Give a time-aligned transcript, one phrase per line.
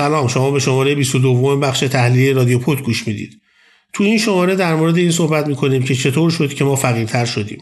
[0.00, 3.40] سلام شما به شماره 22 بخش تحلیلی رادیو پود گوش می‌دید.
[3.92, 7.58] تو این شماره در مورد این صحبت می‌کنیم که چطور شد که ما فقیرتر شدیم.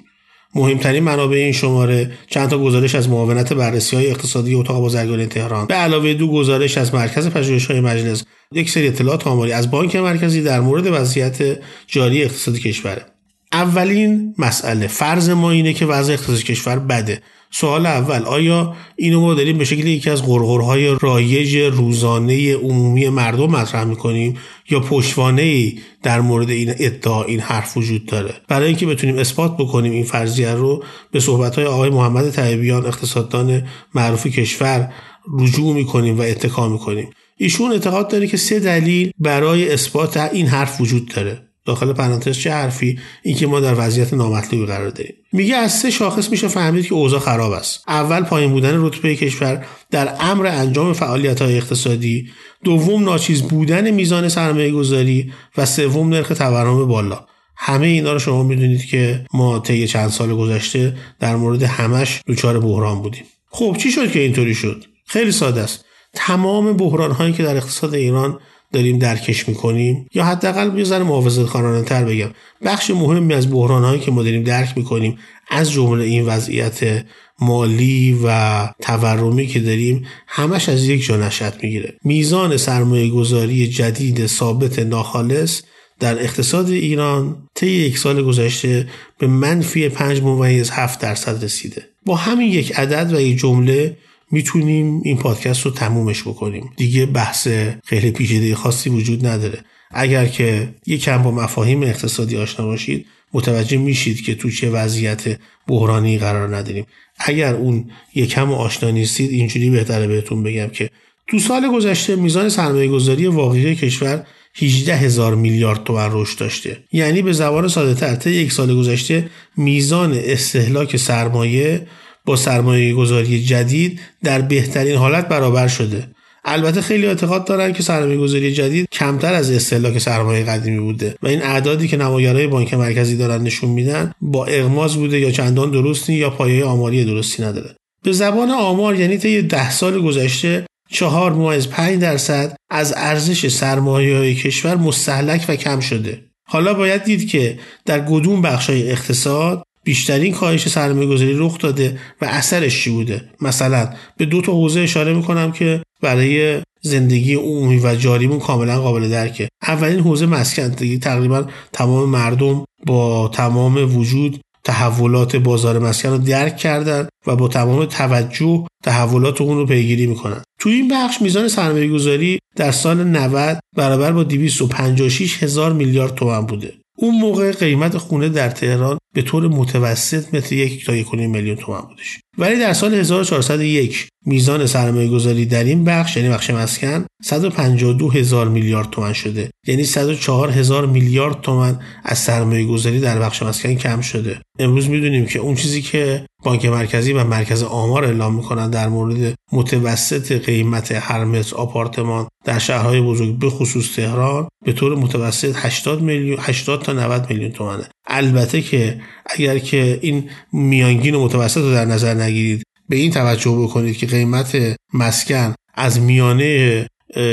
[0.54, 5.66] مهمترین منابع این شماره چند تا گزارش از معاونت بررسی های اقتصادی اتاق بازرگانی تهران
[5.66, 10.42] به علاوه دو گزارش از مرکز پژوهش‌های مجلس یک سری اطلاعات آماری از بانک مرکزی
[10.42, 13.06] در مورد وضعیت جاری اقتصادی کشوره
[13.52, 17.22] اولین مسئله فرض ما اینه که وضع اقتصادی کشور بده.
[17.50, 23.50] سوال اول آیا اینو ما داریم به شکل یکی از غرغرهای رایج روزانه عمومی مردم
[23.50, 24.36] مطرح می‌کنیم
[24.70, 29.56] یا پشتوانه ای در مورد این ادعا این حرف وجود داره؟ برای اینکه بتونیم اثبات
[29.56, 33.62] بکنیم این فرضیه رو به صحبت آقای محمد طیبیان اقتصاددان
[33.94, 34.92] معروف کشور
[35.38, 37.10] رجوع می‌کنیم و اتکا می‌کنیم.
[37.36, 41.47] ایشون اعتقاد داره که سه دلیل برای اثبات این حرف وجود داره.
[41.68, 45.14] داخل پرانتز چه حرفی؟ اینکه ما در وضعیت نامطلوبی قرار داریم.
[45.32, 47.84] میگه از سه شاخص میشه فهمید که اوضاع خراب است.
[47.88, 52.28] اول پایین بودن رتبه کشور در امر انجام فعالیت های اقتصادی.
[52.64, 57.26] دوم ناچیز بودن میزان سرمایه گذاری و سوم نرخ تورم بالا.
[57.56, 62.60] همه اینا رو شما می‌دونید که ما طی چند سال گذشته در مورد همش دچار
[62.60, 63.24] بحران بودیم.
[63.50, 65.84] خب چی شد که اینطوری شد؟ خیلی ساده است.
[66.14, 68.38] تمام بحران هایی که در اقتصاد ایران
[68.72, 72.30] داریم درکش می‌کنیم یا حداقل یه ذره محافظت تر بگم.
[72.64, 75.18] بخش مهمی از بحران هایی که ما داریم درک می‌کنیم
[75.50, 77.04] از جمله این وضعیت
[77.40, 81.94] مالی و تورمی که داریم همش از یک جا نشد می‌گیره.
[82.04, 85.62] میزان سرمایه گذاری جدید ثابت ناخالص
[86.00, 88.88] در اقتصاد ایران طی یک سال گذشته
[89.18, 91.82] به منفی 5 ممیز 7 درصد رسیده.
[92.06, 93.96] با همین یک عدد و یک جمله
[94.30, 96.70] می‌تونیم این پادکست رو تمومش بکنیم.
[96.76, 97.48] دیگه بحث
[97.84, 99.58] خیلی پیچیده خاصی وجود نداره.
[99.90, 106.18] اگر که یکم با مفاهیم اقتصادی آشنا باشید متوجه میشید که تو چه وضعیت بحرانی
[106.18, 106.86] قرار نداریم.
[107.18, 110.90] اگر اون یکم آشنا نیستید اینجوری بهتره بهتون بگم که
[111.26, 116.78] تو سال گذشته میزان سرمایه گذاری واقعی کشور 18 هزار میلیارد تومن رشد داشته.
[116.92, 121.86] یعنی به زبان ساده تر یک سال گذشته میزان استهلاک سرمایه
[122.28, 126.08] با سرمایه گذاری جدید در بهترین حالت برابر شده.
[126.44, 131.26] البته خیلی اعتقاد دارن که سرمایه گذاری جدید کمتر از استهلاک سرمایه قدیمی بوده و
[131.26, 136.12] این اعدادی که نمایارهای بانک مرکزی دارن نشون میدن با اغماز بوده یا چندان درستی
[136.12, 137.76] یا پایه آماری درستی نداره.
[138.02, 144.16] به زبان آمار یعنی طی ده سال گذشته چهار ممیز پنج درصد از ارزش سرمایه
[144.16, 146.22] های کشور مستحلک و کم شده.
[146.48, 151.98] حالا باید دید که در گدوم بخش های اقتصاد بیشترین کاهش سرمایه گذاری رخ داده
[152.20, 157.78] و اثرش چی بوده؟ مثلا به دو تا حوزه اشاره می‌کنم که برای زندگی عمومی
[157.78, 159.48] و جاریمون کاملا قابل درکه.
[159.62, 167.08] اولین حوزه مسکن تقریبا تمام مردم با تمام وجود تحولات بازار مسکن رو درک کردن
[167.26, 170.42] و با تمام توجه تحولات اون رو پیگیری می‌کنن.
[170.60, 176.40] تو این بخش میزان سرمایه گذاری در سال 90 برابر با 256 هزار میلیارد تومن
[176.40, 176.72] بوده.
[177.00, 181.80] اون موقع قیمت خونه در تهران به طور متوسط متر یک تا یک میلیون تومن
[181.80, 182.20] بودش.
[182.38, 188.48] ولی در سال 1401 میزان سرمایه گذاری در این بخش یعنی بخش مسکن 152 هزار
[188.48, 189.50] میلیارد تومن شده.
[189.66, 194.40] یعنی 104 هزار میلیارد تومن از سرمایه گذاری در بخش مسکن کم شده.
[194.58, 199.34] امروز می‌دونیم که اون چیزی که بانک مرکزی و مرکز آمار اعلام می‌کنن در مورد
[199.52, 206.02] متوسط قیمت هر متر آپارتمان در شهرهای بزرگ به خصوص تهران به طور متوسط 80
[206.02, 207.88] میلیون 80 تا 90 میلیون تومنه.
[208.08, 213.50] البته که اگر که این میانگین و متوسط رو در نظر نگیرید به این توجه
[213.50, 216.86] بکنید که قیمت مسکن از میانه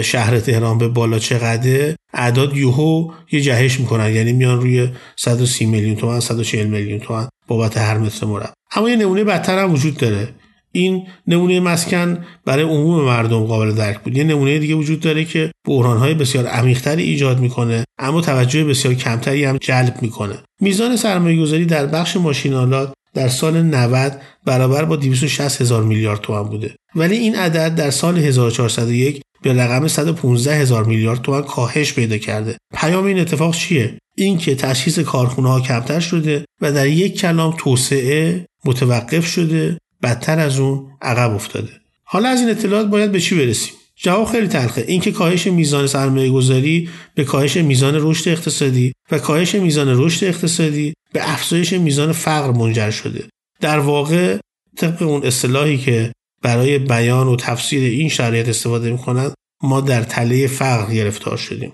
[0.04, 4.16] شهر تهران به بالا چقدره اعداد یوهو یه جهش می‌کنن.
[4.16, 8.50] یعنی میان روی 130 میلیون تومن 140 میلیون تومن بابت هر متر مربع.
[8.76, 10.30] اما یه نمونه بدتر هم وجود داره.
[10.76, 14.18] این نمونه مسکن برای عموم مردم قابل درک بود.
[14.18, 19.46] یه نمونه دیگه وجود داره که بحرانهای بسیار عمیقتری ایجاد می‌کنه اما توجه بسیار کمتری
[19.46, 20.36] هم جلب می‌کنه.
[20.62, 26.50] میزان سرمایه گذاری در بخش ماشینالات در سال 90 برابر با 260 هزار میلیارد تومان
[26.50, 26.76] بوده.
[26.96, 32.58] ولی این عدد در سال 1401 به رقم 115 هزار میلیارد تومان کاهش پیدا کرده.
[32.74, 38.46] پیام این اتفاق چیه؟ اینکه تشخیص کارخونه ها کمتر شده و در یک کلام توسعه
[38.66, 41.70] متوقف شده بدتر از اون عقب افتاده.
[42.04, 44.86] حالا از این اطلاعات باید به چی برسیم؟ جواب خیلی تلخه.
[44.88, 50.94] اینکه کاهش میزان سرمایه گذاری به کاهش میزان رشد اقتصادی و کاهش میزان رشد اقتصادی
[51.14, 53.24] به افزایش میزان فقر منجر شده.
[53.62, 54.38] در واقع
[54.78, 56.12] طبق اون اصطلاحی که
[56.42, 61.74] برای بیان و تفسیر این شرایط استفاده می‌کنند ما در تله فقر گرفتار شدیم.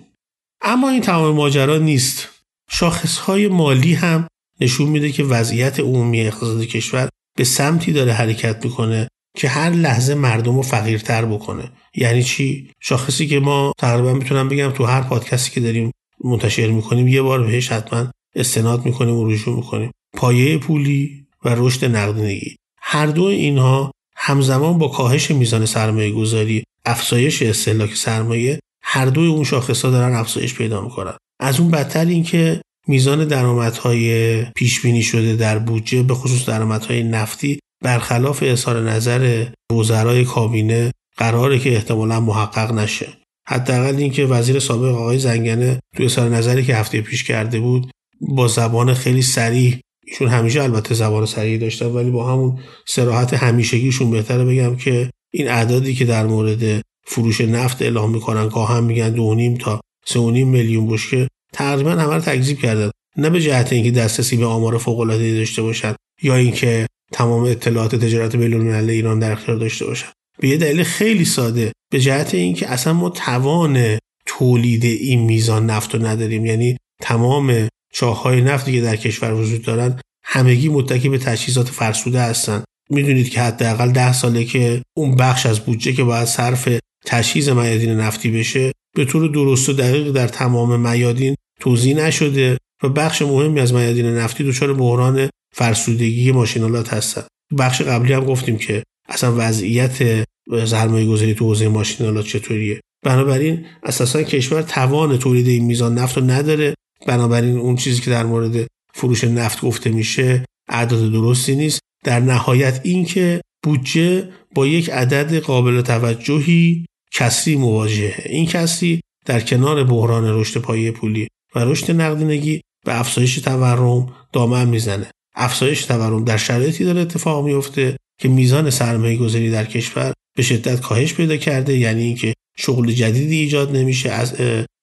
[0.62, 2.30] اما این تمام ماجرا نیست.
[2.70, 4.28] شاخصهای مالی هم
[4.62, 7.10] نشون میده که وضعیت عمومی اقتصاد کشور
[7.42, 9.08] به سمتی داره حرکت می‌کنه
[9.38, 11.72] که هر لحظه مردم رو فقیرتر بکنه.
[11.96, 15.92] یعنی چی؟ شاخصی که ما تقریبا می‌تونم بگم تو هر پادکستی که داریم
[16.24, 19.92] منتشر می‌کنیم یه بار بهش حتما استناد می‌کنیم و رجوع می‌کنیم.
[20.14, 22.56] پایه پولی و رشد نقدینگی.
[22.82, 29.44] هر دو اینها همزمان با کاهش میزان سرمایه گذاری افزایش استهلاک سرمایه هر دوی اون
[29.44, 31.14] شاخص ها دارن افزایش پیدا می‌کنن.
[31.40, 32.62] از اون بدتر اینکه
[32.92, 40.26] میزان درآمدهای پیش بینی شده در بودجه به خصوص درآمدهای نفتی برخلاف اظهار نظر وزرای
[40.26, 43.08] کابینه قراره که احتمالا محقق نشه.
[43.48, 47.92] حداقل اینکه وزیر سابق آقای زنگنه توی اظهار نظری که هفته پیش کرده بود
[48.22, 49.76] با زبان خیلی سریع
[50.08, 55.48] ایشون همیشه البته زبان سریع داشتن ولی با همون سراحت همیشگیشون بهتره بگم که این
[55.50, 60.88] اعدادی که در مورد فروش نفت اعلام می‌کنن هم میگن دو نیم تا سه میلیون
[60.88, 65.38] بشکه تقریبا همه رو تکذیب کردن نه به جهت اینکه دسترسی به آمار فوق العاده
[65.38, 70.08] داشته باشن یا اینکه تمام اطلاعات تجارت بین ایران در اختیار داشته باشن
[70.40, 71.72] به یه دلیل خیلی ساده.
[71.92, 76.46] به جهت اینکه اصلا ما توان تولید این میزان نفت رو نداریم.
[76.46, 82.64] یعنی تمام چاههای نفتی که در کشور وجود دارن همگی متکی به تجهیزات فرسوده هستن.
[82.90, 86.70] می‌دونید که حداقل ده ساله که اون بخش از بودجه که باید صرف
[87.06, 92.90] تجهیز میادین نفتی بشه به طور درست و دقیق در تمام میادین توضیح نشده و
[92.90, 97.24] بخش مهمی از میادین نفتی دچار بحران فرسودگی ماشینالات هستن.
[97.58, 100.26] بخش قبلی هم گفتیم که اصلا وضعیت
[100.66, 102.82] سرمایه گذاری تو حوزه ماشینالات چطوریه.
[103.04, 106.74] بنابراین اساسا کشور توان تولید این میزان نفت رو نداره.
[107.08, 111.80] بنابراین اون چیزی که در مورد فروش نفت گفته میشه اعداد درستی نیست.
[112.04, 118.24] در نهایت اینکه بودجه با یک عدد قابل توجهی کسری مواجهه.
[118.26, 124.68] این کسری در کنار بحران رشد پایه پولی و رشد نقدینگی به افزایش تورم دامن
[124.68, 125.12] می‌زنه.
[125.36, 130.82] افزایش تورم در شرایطی داره اتفاق میفته که میزان سرمایه گذاری در کشور به شدت
[130.82, 134.36] کاهش پیدا کرده یعنی اینکه شغل جدیدی ایجاد نمیشه از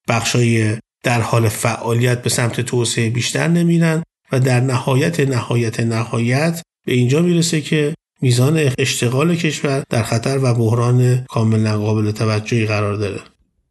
[0.08, 6.92] بخشای در حال فعالیت به سمت توسعه بیشتر نمیرن و در نهایت نهایت نهایت به
[6.92, 13.20] اینجا می‌رسه که میزان اشتغال کشور در خطر و بحران کاملا قابل توجهی قرار داره.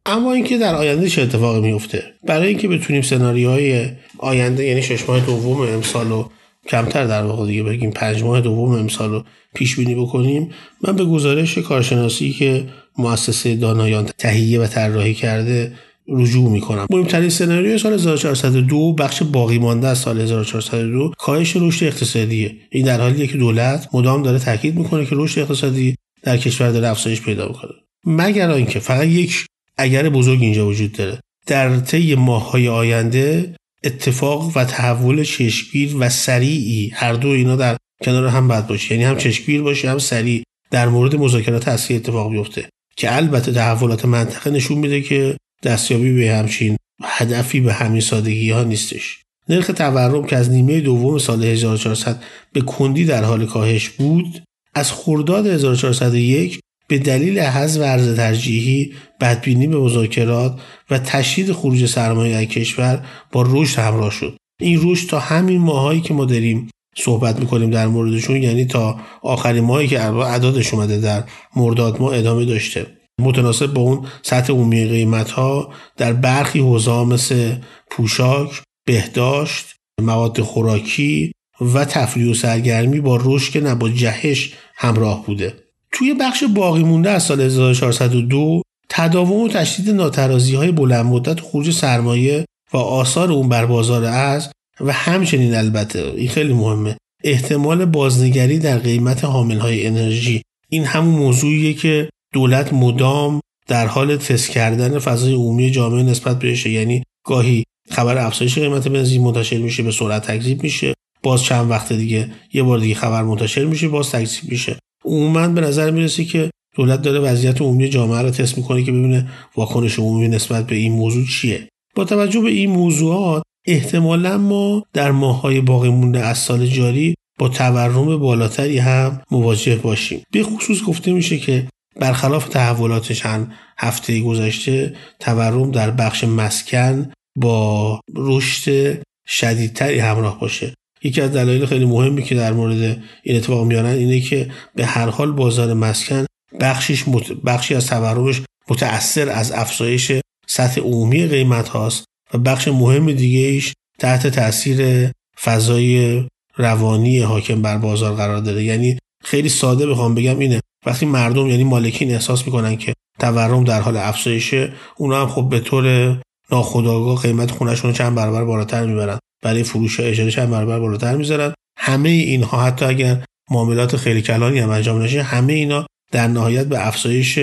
[0.07, 5.19] اما اینکه در آینده چه اتفاقی میفته؟ برای اینکه بتونیم سناریوهای آینده یعنی شش ماه
[5.19, 6.29] دوم امسال و
[6.67, 9.23] کمتر در واقع دیگه بگیم پنج ماه دوم امسال رو
[9.55, 10.49] پیش بینی بکنیم
[10.81, 12.67] من به گزارش کارشناسی که
[12.97, 15.73] مؤسسه دانایان تهیه و طراحی کرده
[16.07, 16.87] رجوع می‌کنم.
[16.89, 22.55] مهمترین سناریوی سال 1402 بخش باقی مانده از سال 1402 کاهش رشد اقتصادیه.
[22.69, 26.87] این در حالیه که دولت مدام داره تاکید می‌کنه که رشد اقتصادی در کشور داره
[26.87, 27.71] افزایش پیدا می‌کنه.
[28.05, 29.45] مگر اینکه فقط یک
[29.77, 31.19] اگر بزرگ اینجا وجود داره.
[31.47, 38.27] در طی ماههای آینده اتفاق و تحول چشمگیر و سریعی هر دو اینا در کنار
[38.27, 38.91] هم بد باشه.
[38.91, 42.69] یعنی هم چشمگیر باشه هم سریع در مورد مذاکرات اصلی اتفاق بیفته.
[42.97, 48.63] که البته تحولات منطقه نشون میده که دستیابی به همچین هدفی به همین سادگی ها
[48.63, 49.21] نیستش.
[49.49, 54.43] نرخ تورم که از نیمه دوم سال 1400 به کندی در حال کاهش بود
[54.73, 62.35] از خرداد 1401 به دلیل حذف ارز ترجیحی بدبینی به مذاکرات و تشدید خروج سرمایه
[62.35, 67.39] از کشور با رشد همراه شد این رشد تا همین ماهایی که ما داریم صحبت
[67.39, 71.23] می‌کنیم در موردشون یعنی تا آخرین ماهی که عدادش اومده در
[71.55, 72.85] مرداد ما ادامه داشته
[73.21, 77.55] متناسب با اون سطح عمومی قیمت ها در برخی حوزه مثل
[77.91, 79.65] پوشاک، بهداشت،
[80.01, 85.66] مواد خوراکی و تفریح و سرگرمی با رشد که نه با جهش همراه بوده.
[85.97, 91.71] توی بخش باقی مونده از سال 1402 تداوم و تشدید ناترازی های بلند مدت خروج
[91.71, 94.47] سرمایه و آثار اون بر بازار ارز
[94.79, 100.41] و همچنین البته این خیلی مهمه احتمال بازنگری در قیمت حامل های انرژی.
[100.69, 106.65] این همون موضوعیه که دولت مدام در حال تست کردن فضای عمومی جامعه نسبت بهش
[106.65, 111.93] یعنی گاهی خبر افزایش قیمت بنزین منتشر میشه به سرعت تکذیب میشه باز چند وقت
[111.93, 114.77] دیگه یه بار دیگه خبر منتشر میشه باز تکذیب میشه.
[115.07, 119.29] عموما به نظر می‌رسه که دولت داره وضعیت عمومی جامعه رو تست می‌کنه که ببینه
[119.55, 125.11] واکنش عمومی نسبت به این موضوع چیه؟ با توجه به این موضوعات احتمالا ما در
[125.11, 130.21] ماههای باقی مونده از سال جاری با تورم بالاتری هم مواجه باشیم.
[130.31, 137.99] به خصوص گفته میشه که برخلاف تحولات چند هفته گذشته تورم در بخش مسکن با
[138.15, 138.97] رشد
[139.27, 140.73] شدیدتری همراه باشه.
[141.03, 145.09] یکی از دلایل خیلی مهمی که در مورد این اتفاق میارن اینه که به هر
[145.09, 146.25] حال بازار مسکن
[146.59, 147.03] بخشش
[147.45, 150.11] بخشی از تورمش متأثر از افزایش
[150.47, 155.11] سطح عمومی قیمت هاست و بخش مهم دیگه ایش تحت تاثیر
[155.43, 156.23] فضای
[156.57, 160.59] روانی حاکم بر بازار قرار داره یعنی خیلی ساده بخوام بگم اینه.
[160.85, 165.59] وقتی مردم یعنی مالکین احساس می‌کنن که تورم در حال افزایشه اونا هم خب به
[165.59, 166.17] طور
[166.51, 169.19] ناخودآگاه قیمت خونهشون رو چند برابر بالاتر می‌برن.
[169.41, 171.53] برای فروش اجاره چند برابر بالاتر می‌ذارن.
[171.77, 176.87] همه اینها حتی اگر معاملات خیلی کلانی هم انجام نشه همه اینا در نهایت به
[176.87, 177.39] افزایش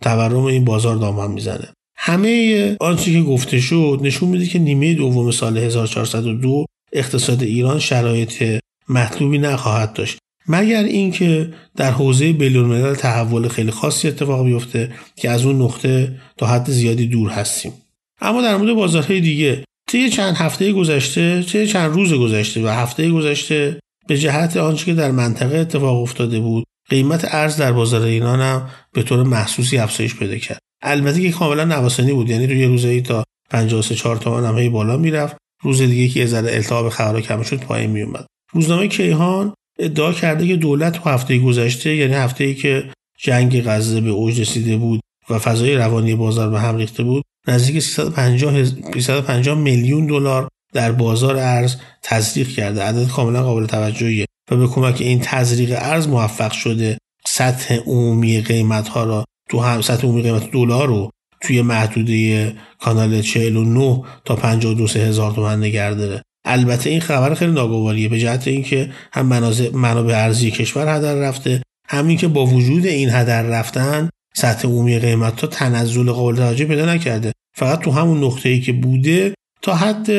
[0.00, 1.68] تورم این بازار دامن می‌زنه.
[1.96, 8.60] همه آنچه که گفته شد نشون میده که نیمه دوم سال 1402 اقتصاد ایران شرایط
[8.88, 10.18] مطلوبی نخواهد داشت.
[10.48, 16.46] مگر اینکه در حوزه بین‌الملل تحول خیلی خاصی اتفاق بیفته که از اون نقطه تا
[16.46, 17.72] حد زیادی دور هستیم.
[18.20, 23.10] اما در مورد بازارهای دیگه طی چند هفته گذشته طی چند روز گذشته و هفته
[23.10, 28.40] گذشته به جهت آنچه که در منطقه اتفاق افتاده بود قیمت ارز در بازار ایران
[28.40, 30.58] هم به طور محسوسی افزایش پیدا کرد.
[30.82, 35.36] البته که کاملا نوسانی بود یعنی روی روزی تا 53 4 تومن هم بالا می‌رفت.
[35.62, 40.12] روز دیگه که یه ذره التهاب خبرها کم شد پایین می اومد روزنامه کیهان ادعا
[40.12, 44.76] کرده که دولت تو هفته گذشته یعنی هفته ای که جنگ غزه به اوج رسیده
[44.76, 50.92] بود و فضای روانی بازار به هم ریخته بود نزدیک 350 350 میلیون دلار در
[50.92, 52.82] بازار ارز تزریق کرده.
[52.82, 58.88] عدد کاملا قابل توجهیه و به کمک این تزریق ارز موفق شده سطح عمومی قیمت
[58.88, 64.86] ها را تو هم سطح عمومی قیمت دلار رو توی محدوده کانال 49 تا 52
[64.86, 66.22] هزار تومن نگه داره.
[66.44, 69.26] البته این خبر خیلی ناگواریه به جهت اینکه هم
[69.74, 75.40] منابع ارزی کشور هدر رفته همین که با وجود این هدر رفتن سطح عمومی قیمت
[75.40, 77.32] ها تنزل قابل توجه پیدا نکرده.
[77.56, 80.10] فقط تو همون نقطه ای که بوده تا حد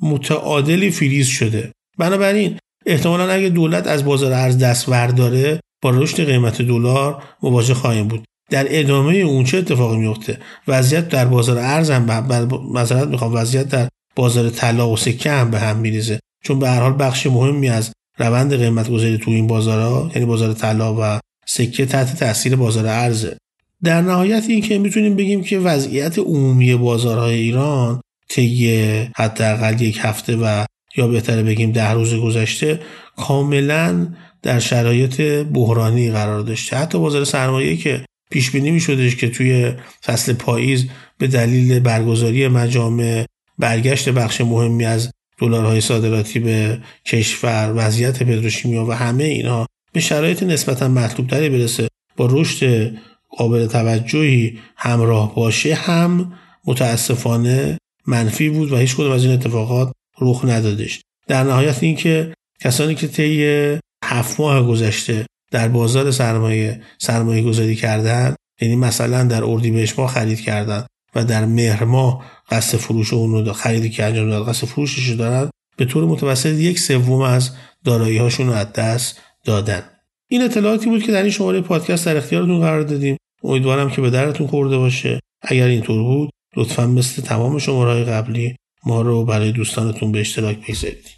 [0.00, 1.72] متعادلی فریز شده.
[1.98, 8.08] بنابراین احتمالا اگه دولت از بازار ارز دست برداره با رشد قیمت دلار مواجه خواهیم
[8.08, 8.24] بود.
[8.50, 12.28] در ادامه اون چه اتفاقی میفته وضعیت در بازار ارز هم
[12.74, 16.20] مثلا می‌خوام وضعیت در بازار طلا و سکه هم به هم میریزه.
[16.44, 20.52] چون به هر حال بخش مهمی از روند قیمت گذاری تو این بازارها یعنی بازار
[20.52, 23.36] طلا و سکه تحت تاثیر بازار ارزه.
[23.84, 28.80] در نهایت این که می‌تونیم بگیم که وضعیت عمومی بازارهای ایران طی
[29.16, 30.64] حداقل یک هفته و
[30.96, 32.80] یا بهتره بگیم ده روز گذشته
[33.16, 34.06] کاملا
[34.42, 35.20] در شرایط
[35.52, 36.76] بحرانی قرار داشته.
[36.76, 39.72] حتی بازار سرمایه که پیش بینی می شدش که توی
[40.04, 40.86] فصل پاییز
[41.18, 43.24] به دلیل برگزاری مجامع
[43.58, 50.42] برگشت بخش مهمی از دلارهای صادراتی به کشور وضعیت پتروشیمیا و همه اینها به شرایط
[50.42, 52.92] نسبتا مطلوب تری برسه با رشد
[53.36, 56.32] قابل توجهی همراه باشه هم
[56.64, 61.00] متاسفانه منفی بود و هیچ کدوم از این اتفاقات رخ ندادش.
[61.28, 68.34] در نهایت اینکه کسانی که طی هفت ماه گذشته در بازار سرمایه سرمایه گذاری کردن
[68.60, 73.52] یعنی مثلا در اردیبهشت ماه خرید کردن و در مهر ماه قصد فروش اون رو
[73.52, 77.50] خریدی که انجام داد قصد فروشش دارن به طور متوسط یک سوم از
[77.84, 79.82] دارایی هاشون رو از دست دادن.
[80.28, 83.16] این اطلاعاتی بود که در این شماره پادکست در اختیارتون قرار دادیم.
[83.42, 85.20] امیدوارم که به درتون خورده باشه.
[85.42, 91.15] اگر اینطور بود لطفا مثل تمام شماره قبلی ما رو برای دوستانتون به اشتراک بگذارید.